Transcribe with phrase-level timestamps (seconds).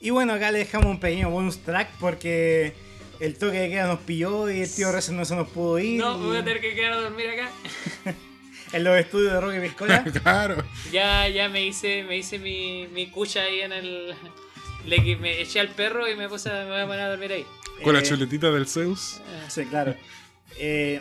[0.00, 2.74] Y bueno, acá le dejamos un pequeño bonus track porque
[3.20, 5.98] el toque de queda nos pilló y el tío Reset no se nos pudo ir.
[6.00, 7.50] No, y- me voy a tener que quedar a dormir acá.
[8.72, 10.02] En los estudios de Roque Piscola.
[10.22, 10.56] claro.
[10.90, 14.12] Ya, ya me hice, me hice mi, mi cucha ahí en el.
[14.84, 17.30] Le que me eché al perro y me puse me voy a poner a dormir
[17.32, 17.46] ahí.
[17.84, 19.20] Con la Eh, chuletita del Zeus.
[19.48, 19.94] Sí, claro.
[20.58, 21.00] Eh,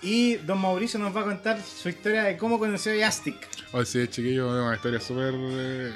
[0.00, 3.34] y don Mauricio nos va a contar su historia de cómo conoció a Yastic.
[3.72, 5.34] Oye, sí, chiquillo, una historia súper.
[5.36, 5.92] eh,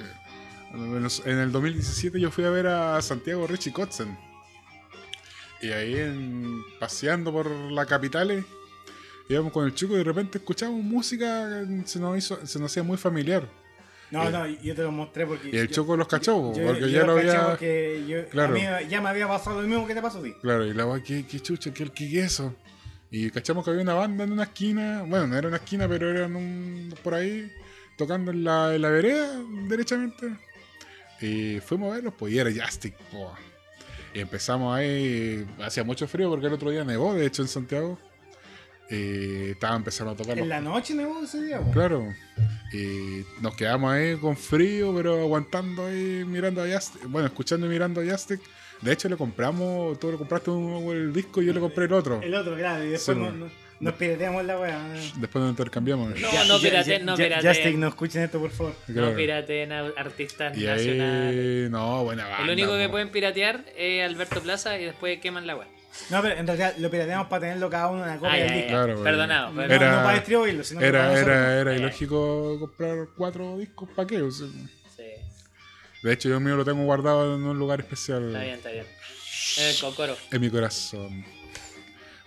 [0.76, 4.16] en el 2017 yo fui a ver a Santiago Richie Kotzen.
[5.62, 8.44] Y ahí en, paseando por la capital, eh,
[9.28, 12.82] íbamos con el chico y de repente escuchamos música, se nos, hizo, se nos hacía
[12.82, 13.48] muy familiar.
[14.10, 15.50] No, Eh, no, yo te lo mostré porque.
[15.52, 17.58] Y el Choco los cachó, yo- porque yo ya lo había.
[18.06, 18.50] yo- Claro.
[18.54, 20.32] A mí ya me había pasado lo mismo que te pasó a ti.
[20.42, 22.54] Claro, y la weá, ¿qué, qué chucha, qué, qué, qué es eso?
[23.10, 26.10] Y cachamos que había una banda en una esquina, bueno, no era una esquina, pero
[26.10, 27.50] era en un, por ahí,
[27.96, 30.36] tocando en la, en la vereda, derechamente.
[31.20, 33.32] Y fuimos a verlos, pues, y era Jastic, po.
[34.14, 37.98] Y empezamos ahí, hacía mucho frío porque el otro día nevó, de hecho, en Santiago.
[38.88, 41.60] Y estaba empezando a tocar En la noche nevó ese día.
[41.60, 41.72] po.
[41.72, 42.06] Claro.
[42.72, 47.02] Y nos quedamos ahí con frío, pero aguantando ahí, mirando a Yastic.
[47.08, 48.40] Bueno, escuchando y mirando a Yastic.
[48.82, 51.92] De hecho, le compramos, tú le compraste un, el disco y yo le compré el
[51.94, 52.20] otro.
[52.22, 53.46] El otro, claro, y después Sí, po.
[53.80, 54.78] Nos, pirateamos la weá.
[55.16, 56.18] Después nos intercambiamos.
[56.20, 57.42] No, no pirateen, no pirateen.
[57.42, 58.74] Yastic, no escuchen esto, por favor.
[58.86, 59.10] Claro.
[59.10, 61.64] No pirateen a artistas Y nacionales.
[61.64, 62.44] ahí, no, buena banda.
[62.44, 65.66] El único que pueden piratear es Alberto Plaza y después queman la web.
[66.10, 68.68] No, pero en realidad lo pirateamos para tenerlo cada uno en la copia del disco.
[68.68, 69.52] Claro, Perdonado.
[69.52, 71.78] No, Era- no para distribuirlo, sino que para Era, era, era Eh.
[71.78, 74.20] ilógico comprar cuatro discos, ¿para qué?
[74.20, 74.46] O sea,
[74.94, 75.02] Sí,
[76.02, 78.84] de hecho, yo mío lo tengo guardado en un lugar especial está bien, está bien.
[79.58, 80.16] El cocoro.
[80.30, 81.24] en mi corazón.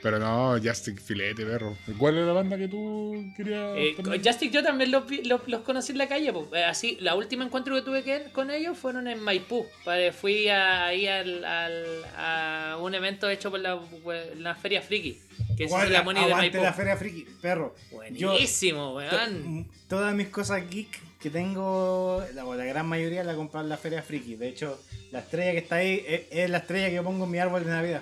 [0.02, 1.76] Pero no, Justic Filete, perro.
[1.98, 3.76] ¿Cuál es la banda que tú querías?
[3.76, 3.96] Eh?
[4.24, 6.32] Justic yo también los, vi- los, los conocí en la calle.
[6.32, 6.48] po.
[6.56, 9.66] Eh, así, la última encuentro que tuve que con ellos fueron en Maipú.
[10.20, 15.18] Fui a- ahí al, al- a un evento hecho por la, por la Feria Friki.
[15.58, 16.62] Que es la Moni de Maipú.
[16.62, 17.76] la feria friki, perro.
[18.12, 19.68] Yo- Buenísimo, to- weón.
[19.90, 24.02] todas mis cosas geek que tengo, la, la gran mayoría la compré en la feria
[24.02, 24.36] friki.
[24.36, 24.82] De hecho,
[25.12, 27.66] la estrella que está ahí es, es la estrella que yo pongo en mi árbol
[27.66, 28.02] de Navidad.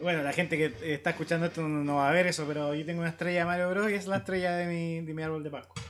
[0.00, 3.00] Bueno, la gente que está escuchando esto no, va a ver eso, pero yo tengo
[3.00, 3.90] una estrella de Mario Bros.
[3.90, 5.82] y es la estrella de mi, de mi árbol de Pascua.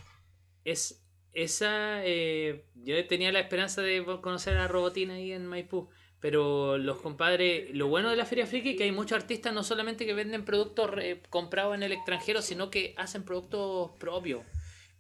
[0.65, 2.05] Es esa.
[2.05, 5.89] eh, yo tenía la esperanza de conocer a Robotina ahí en Maipú.
[6.21, 9.63] Pero los compadres, lo bueno de la Feria Friki es que hay muchos artistas no
[9.63, 14.43] solamente que venden productos eh, comprados en el extranjero, sino que hacen productos propios.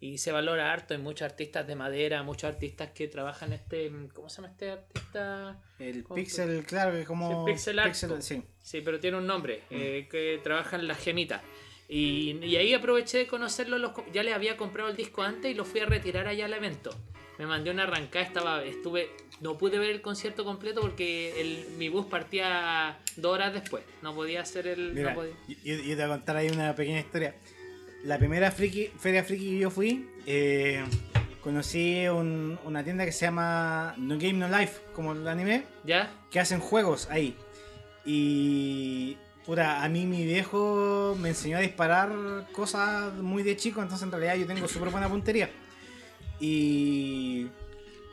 [0.02, 0.94] Y se valora harto.
[0.94, 3.90] Hay muchos artistas de madera, muchos artistas que trabajan este.
[4.14, 5.60] ¿Cómo se llama este artista?
[5.78, 7.46] El ¿Cómo pixel, claro, que es como.
[7.46, 8.42] Sí, pixel art, sí.
[8.62, 11.42] Sí, pero tiene un nombre, eh, que trabajan las gemitas.
[11.88, 15.54] Y, y ahí aproveché de conocerlo, los ya les había comprado el disco antes y
[15.54, 16.96] lo fui a retirar allá al evento.
[17.38, 21.88] Me mandé una arrancada, estaba, estuve, no pude ver el concierto completo porque el, mi
[21.88, 23.82] bus partía dos horas después.
[24.02, 24.92] No podía hacer el...
[24.92, 25.34] Mira, no podía-
[25.64, 27.34] yo, yo te voy a contar ahí una pequeña historia.
[28.04, 30.82] La primera friki, feria friki que yo fui, eh,
[31.42, 36.10] conocí un- una tienda que se llama No Game No Life, como el anime, ¿Ya?
[36.30, 37.36] que hacen juegos ahí.
[38.06, 42.10] Y puta, a mí mi viejo me enseñó a disparar
[42.52, 45.50] cosas muy de chico, entonces en realidad yo tengo súper buena puntería.
[46.38, 47.48] Y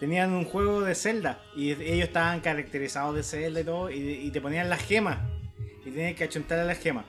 [0.02, 4.32] tenían un juego de Zelda y ellos estaban caracterizados de Zelda y todo, y, y
[4.32, 5.18] te ponían las gemas
[5.86, 7.06] y tenías que achuntar a las gemas.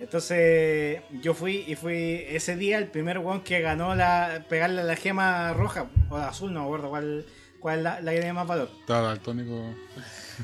[0.00, 4.96] Entonces yo fui y fui ese día el primer one que ganó la pegarle la
[4.96, 7.26] gema roja o azul, no me acuerdo cuál,
[7.58, 8.70] cuál es la, la que tiene más valor.
[8.80, 9.74] Estaba daltónico.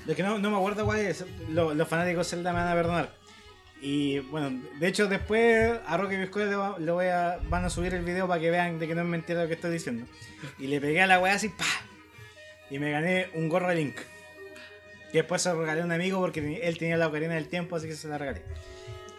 [0.09, 1.25] Es que no, no me acuerdo cuál es.
[1.51, 3.15] Lo- los fanáticos Zelda me van a perdonar.
[3.81, 8.03] Y bueno, de hecho después a Roque Biscola le, voy a, van a subir el
[8.05, 10.07] video para que vean de que no es mentira lo que estoy diciendo.
[10.59, 11.65] Y le pegué a la weá así, pa.
[12.71, 13.97] Y me gané un gorro de Link.
[15.13, 17.77] Y después se lo regalé a un amigo porque él tenía la ocarina del tiempo,
[17.77, 18.43] así que se la regalé.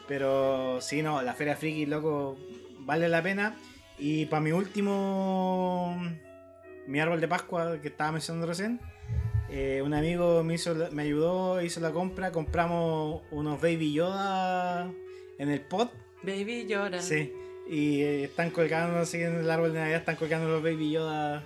[0.08, 2.38] Pero sí, no, la Feria Friki, loco,
[2.80, 3.56] vale la pena.
[3.98, 5.98] Y para mi último,
[6.88, 8.80] mi árbol de Pascua que estaba mencionando recién,
[9.50, 14.92] eh, un amigo me, hizo, me ayudó, hizo la compra, compramos unos Baby Yoda
[15.38, 15.92] en el pot.
[16.24, 17.02] Baby llora.
[17.02, 17.34] Sí.
[17.70, 21.44] Y eh, están colgando así en el árbol de Navidad, están colgando los Baby Yoda.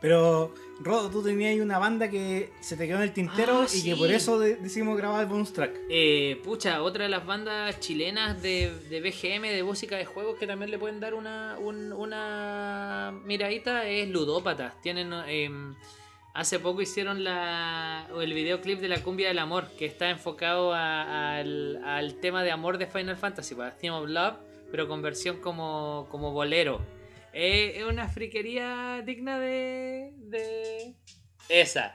[0.00, 3.82] Pero, Rodo, tú tenías una banda que se te quedó en el tintero Ah, y
[3.82, 5.72] que por eso de- decidimos grabar el bonus track.
[5.90, 10.46] Eh, pucha, otra de las bandas chilenas de, de BGM, de música de juegos, que
[10.46, 14.80] también le pueden dar una, un- una miradita, es Ludópatas.
[14.80, 15.74] Tienen, em,
[16.32, 21.38] hace poco hicieron la, el videoclip de la cumbia del amor, que está enfocado a-
[21.38, 24.34] al, al tema de amor de Final Fantasy, para Theme of Love,
[24.70, 26.80] pero con versión como, como bolero.
[27.40, 30.92] Eh, es una friquería digna de, de,
[31.48, 31.94] Esa.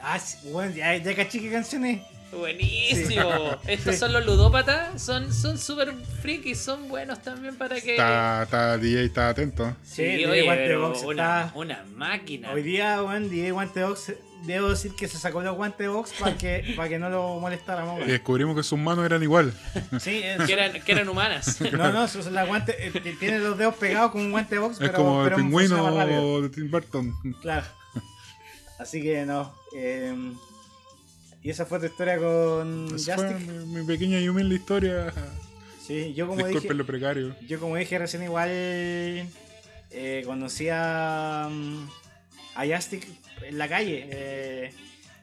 [0.00, 2.00] Ah, bueno, ya, ya caché qué canciones.
[2.32, 3.58] Buenísimo.
[3.66, 4.00] Estos Sí.
[4.00, 5.00] son los ludópatas.
[5.02, 5.92] Son son súper
[6.22, 7.92] frikis, son buenos también para que.
[7.92, 9.76] Está, está DJ, está atento.
[9.82, 11.12] Sí, Sí, DJ oye, Guante Box una,
[11.46, 12.52] está- una máquina.
[12.52, 14.12] Hoy día, weón, DJ Guante Box,
[14.44, 17.96] debo decir que se sacó los guantes box para que, para que no lo molestáramos.
[17.96, 18.08] Y weón.
[18.10, 19.52] descubrimos que sus manos eran igual.
[20.00, 21.60] Sí, es- Que eran, que eran humanas.
[21.72, 24.78] no, no, sus- la guante, eh, tiene los dedos pegados con un guante box, es
[24.80, 27.14] pero, como el pero pingüino de Tim Burton.
[27.42, 27.66] Claro.
[28.78, 29.54] Así que no.
[29.76, 30.14] eh,
[31.42, 35.12] y esa fue tu historia con Esa fue mi, mi pequeña y humilde historia.
[35.86, 37.36] Sí, yo como Disculpen dije, lo precario.
[37.46, 38.48] yo como dije recién igual
[39.90, 41.88] eh, conocí a, mm,
[42.54, 43.06] a Justic
[43.42, 44.06] en la calle.
[44.10, 44.72] eh,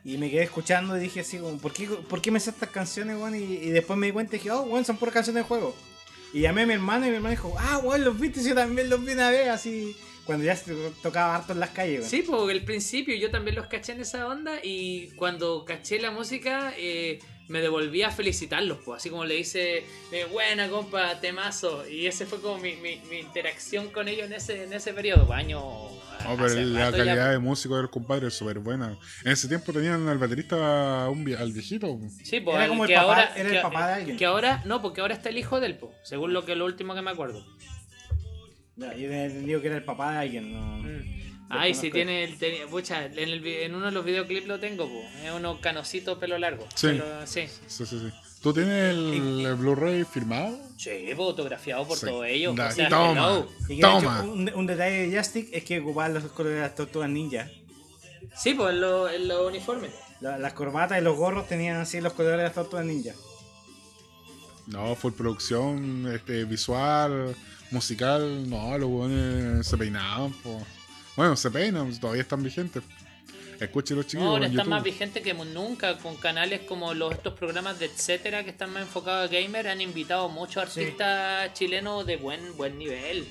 [0.04, 2.70] y me quedé escuchando y dije así como, ¿por qué, por qué me sé estas
[2.70, 3.36] canciones, weón?
[3.36, 5.76] Y, y después me di cuenta y dije, oh, weón, son puras canciones de juego.
[6.34, 8.90] Y llamé a mi hermano y mi hermano dijo, ah, weón, los viste, yo también
[8.90, 9.98] los vi una vez, así,
[10.28, 12.06] cuando ya se tocaba harto en las calles.
[12.08, 16.12] Sí, porque al principio yo también los caché en esa onda y cuando caché la
[16.12, 21.88] música eh, me devolví a felicitarlos, pues, así como le hice, eh, buena compa, temazo.
[21.90, 25.26] Y ese fue como mi, mi, mi interacción con ellos en ese, en ese periodo,
[25.26, 25.62] pues, año...
[26.26, 28.98] No, pero la ya, calidad de músico de los compadres es súper buena.
[29.24, 31.98] En ese tiempo tenían al baterista un vie- al viejito.
[32.24, 34.18] Sí, pues, Era como el que papá- ahora, era el que- papá de alguien.
[34.18, 36.96] Que ahora, no, porque ahora está el hijo del po, según lo que lo último
[36.96, 37.46] que me acuerdo.
[38.78, 40.78] Yo tenía entendido que era el papá de alguien, no.
[40.78, 41.18] Mm.
[41.50, 44.88] Ay, si tiene el tenía- pucha, en, el en uno de los videoclips lo tengo,
[44.88, 45.02] po.
[45.24, 46.68] es uno canocito pelo largo.
[46.76, 46.88] Sí.
[46.88, 47.48] Pelo- sí.
[47.68, 48.12] Sí, sí, sí.
[48.42, 50.60] ¿Tú tienes el, el Blu-ray firmado?
[50.78, 52.06] Sí, po, autografiado por Sí.
[52.06, 52.56] todos ellos.
[52.56, 53.46] Da- o sea, toma.
[53.70, 54.20] Y Toma.
[54.22, 57.50] hecho, un, un detalle de Justic es que ocupaban los colores de las tortugas ninja.
[58.36, 59.92] Sí, pues en los en los uniformes.
[60.22, 63.14] La- las corbatas y los gorros tenían así los colores de las tortugas ninja.
[64.68, 67.36] No, full producción, este, visual,
[67.72, 68.50] musical.
[68.50, 70.32] No, los buenos se peinaban.
[70.34, 70.62] po.
[71.16, 72.84] Bueno, se peinan, todavía están vigentes.
[73.60, 74.24] Escuchen los chicos.
[74.24, 78.44] No, ahora están más vigentes que nunca con canales como los estos programas de etcétera
[78.44, 79.68] que están más enfocados a gamer.
[79.68, 80.82] Han invitado muchos Sí.
[80.82, 83.28] artistas chilenos de buen buen nivel.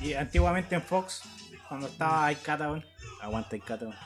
[0.00, 1.22] Y antiguamente en Fox,
[1.68, 2.84] cuando estaba Aikata, weón.
[3.22, 3.96] Aguanta Aikata, weón.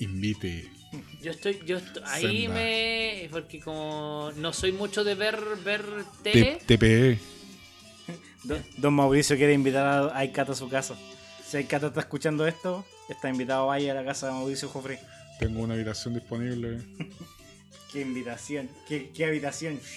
[0.00, 0.79] Invite.
[1.22, 2.54] Yo estoy, yo estoy, ahí Senda.
[2.54, 5.84] me, porque como no soy mucho de ver ver
[6.22, 7.18] T- tele, TPE.
[8.42, 10.96] Don, Don Mauricio quiere invitar a Aikata a su casa.
[11.46, 14.98] Si Aikata está escuchando esto, está invitado vaya a la casa de Mauricio Jofre.
[15.38, 16.78] Tengo una habitación disponible.
[17.92, 19.80] Qué invitación, qué, qué habitación.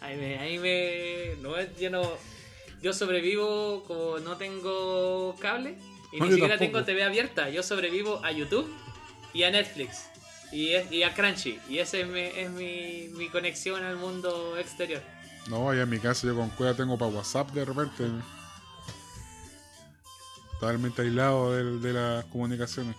[0.00, 2.02] ahí me, ahí me, no yo no,
[2.82, 5.76] yo sobrevivo como no tengo cable
[6.14, 6.84] y No, ni siquiera tampoco.
[6.84, 8.72] tengo TV abierta, yo sobrevivo a YouTube
[9.32, 10.04] y a Netflix
[10.52, 14.56] y, es- y a Crunchy y ese es mi, es mi, mi conexión al mundo
[14.56, 15.02] exterior.
[15.48, 18.04] No, allá en mi casa yo con cueva tengo para WhatsApp de repente.
[20.60, 22.96] Totalmente aislado de, de las comunicaciones.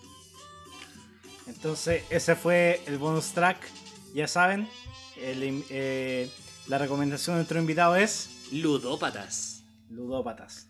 [1.47, 3.57] Entonces, ese fue el bonus track.
[4.13, 4.69] Ya saben,
[5.17, 6.29] el eh,
[6.67, 9.63] la recomendación de nuestro invitado es Ludópatas.
[9.89, 10.67] Ludópatas.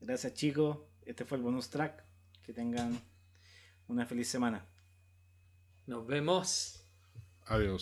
[0.00, 2.04] Gracias chicos, este fue el bonus track.
[2.42, 3.00] Que tengan
[3.88, 4.64] una feliz semana.
[5.86, 6.84] Nos vemos.
[7.46, 7.74] Adiós.